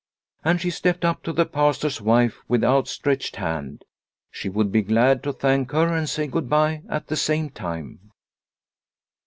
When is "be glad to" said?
4.71-5.31